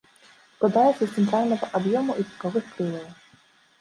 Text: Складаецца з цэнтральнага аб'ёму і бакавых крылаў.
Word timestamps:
Складаецца 0.53 0.99
з 1.05 1.09
цэнтральнага 1.21 1.65
аб'ёму 1.81 2.11
і 2.19 2.25
бакавых 2.31 2.65
крылаў. 2.75 3.05